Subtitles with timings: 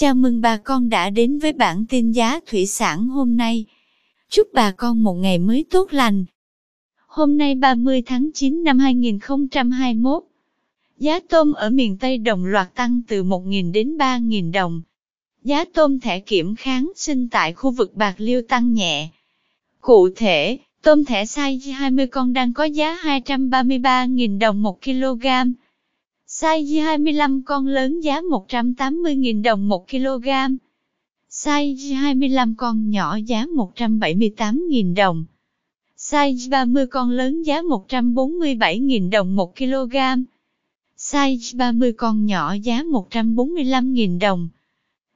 [0.00, 3.64] Chào mừng bà con đã đến với bản tin giá thủy sản hôm nay.
[4.30, 6.24] Chúc bà con một ngày mới tốt lành.
[7.06, 10.22] Hôm nay 30 tháng 9 năm 2021,
[10.98, 14.82] giá tôm ở miền Tây đồng loạt tăng từ 1.000 đến 3.000 đồng.
[15.44, 19.08] Giá tôm thẻ kiểm kháng sinh tại khu vực Bạc Liêu tăng nhẹ.
[19.80, 25.26] Cụ thể, tôm thẻ size 20 con đang có giá 233.000 đồng 1 kg
[26.40, 30.28] Size 25 con lớn giá 180.000 đồng 1 kg.
[31.30, 35.24] Size 25 con nhỏ giá 178.000 đồng.
[35.96, 39.96] Size 30 con lớn giá 147.000 đồng 1 kg.
[40.96, 44.48] Size 30 con nhỏ giá 145.000 đồng.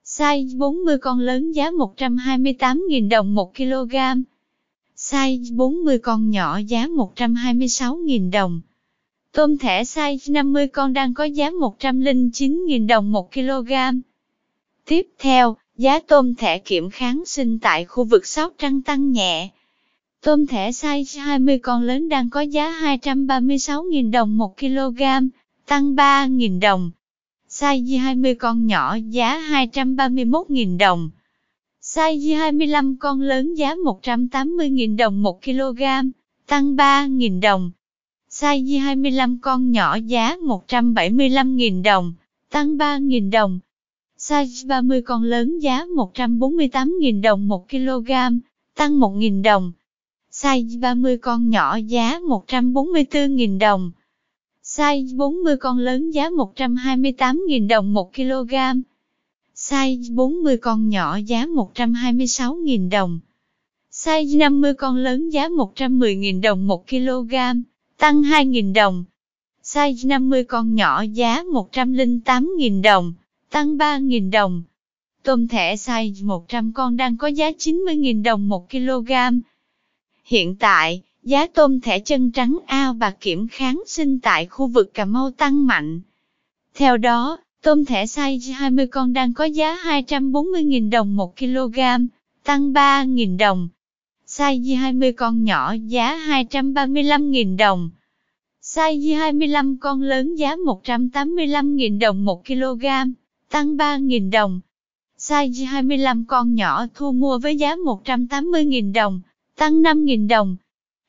[0.05, 3.97] Size 40 con lớn giá 128.000 đồng 1 kg.
[4.97, 8.61] Size 40 con nhỏ giá 126.000 đồng.
[9.37, 13.73] Tôm thẻ size 50 con đang có giá 109.000 đồng 1 kg.
[14.87, 19.49] Tiếp theo, giá tôm thẻ kiểm kháng sinh tại khu vực Sóc Trăng tăng nhẹ.
[20.23, 25.03] Tôm thẻ size 20 con lớn đang có giá 236.000 đồng 1 kg,
[25.67, 26.91] tăng 3.000 đồng.
[27.49, 31.11] Size 20 con nhỏ giá 231.000 đồng.
[31.83, 35.83] Size 25 con lớn giá 180.000 đồng 1 kg,
[36.47, 37.71] tăng 3.000 đồng
[38.33, 42.13] size 25 con nhỏ giá 175.000 đồng,
[42.51, 43.61] tăng 3.000 đồng.
[44.19, 48.11] Size 30 con lớn giá 148.000 đồng 1 kg,
[48.75, 49.73] tăng 1.000 đồng.
[50.31, 53.91] Size 30 con nhỏ giá 144.000 đồng.
[54.63, 58.55] Size 40 con lớn giá 128.000 đồng 1 kg.
[59.55, 63.21] Size 40 con nhỏ giá 126.000 đồng.
[63.91, 67.35] Size 50 con lớn giá 110.000 đồng 1 kg
[68.03, 69.05] tăng 2.000 đồng.
[69.63, 73.13] Size 50 con nhỏ giá 108.000 đồng,
[73.51, 74.63] tăng 3.000 đồng.
[75.23, 79.13] Tôm thẻ size 100 con đang có giá 90.000 đồng 1 kg.
[80.25, 84.95] Hiện tại, giá tôm thẻ chân trắng ao bạc kiểm kháng sinh tại khu vực
[84.95, 86.01] Cà Mau tăng mạnh.
[86.75, 91.79] Theo đó, tôm thẻ size 20 con đang có giá 240.000 đồng 1 kg,
[92.45, 93.69] tăng 3.000 đồng
[94.33, 97.91] size 20 con nhỏ giá 235.000 đồng.
[98.63, 102.87] Size 25 con lớn giá 185.000 đồng 1 kg,
[103.51, 104.61] tăng 3.000 đồng.
[105.19, 109.21] Size 25 con nhỏ thu mua với giá 180.000 đồng,
[109.57, 110.57] tăng 5.000 đồng.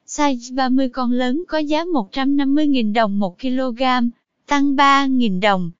[0.07, 3.81] Size 30 con lớn có giá 150.000 đồng 1 kg,
[4.47, 5.71] tăng 3.000 đồng.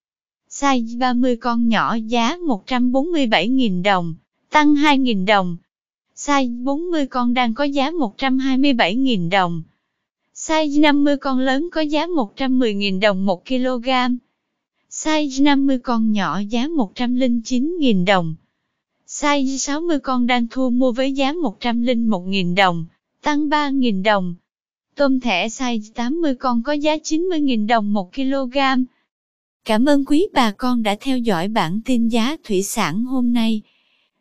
[0.50, 4.14] Size 30 con nhỏ giá 147.000 đồng,
[4.50, 5.58] tăng 2.000 đồng.
[6.25, 9.61] Size 40 con đang có giá 127.000 đồng.
[10.35, 13.89] Size 50 con lớn có giá 110.000 đồng 1 kg.
[14.89, 18.35] Size 50 con nhỏ giá 109.000 đồng.
[19.07, 22.85] Size 60 con đang thu mua với giá 101.000 đồng,
[23.22, 24.35] tăng 3.000 đồng.
[24.95, 28.57] Tôm thẻ size 80 con có giá 90.000 đồng 1 kg.
[29.66, 33.62] Cảm ơn quý bà con đã theo dõi bản tin giá thủy sản hôm nay.